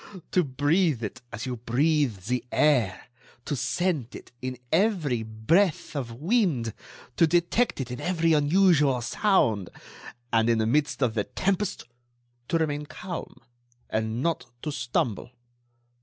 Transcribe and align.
To 0.31 0.43
breathe 0.43 1.03
it 1.03 1.21
as 1.31 1.45
you 1.45 1.57
breathe 1.57 2.21
the 2.23 2.43
air, 2.51 3.03
to 3.45 3.55
scent 3.55 4.15
it 4.15 4.31
in 4.41 4.57
every 4.71 5.21
breath 5.21 5.95
of 5.95 6.11
wind, 6.15 6.73
to 7.17 7.27
detect 7.27 7.79
it 7.79 7.91
in 7.91 8.01
every 8.01 8.33
unusual 8.33 9.01
sound.... 9.01 9.69
And, 10.33 10.49
in 10.49 10.57
the 10.57 10.65
midst 10.65 11.03
of 11.03 11.13
the 11.13 11.25
tempest, 11.25 11.83
to 12.47 12.57
remain 12.57 12.87
calm... 12.87 13.41
and 13.91 14.23
not 14.23 14.47
to 14.63 14.71
stumble! 14.71 15.29